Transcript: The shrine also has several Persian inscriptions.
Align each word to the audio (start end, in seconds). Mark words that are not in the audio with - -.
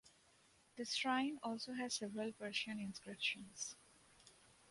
The 0.77 0.85
shrine 0.85 1.37
also 1.43 1.73
has 1.73 1.93
several 1.93 2.31
Persian 2.31 2.79
inscriptions. 2.79 3.75